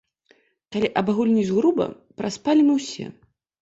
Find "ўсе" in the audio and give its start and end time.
2.83-3.05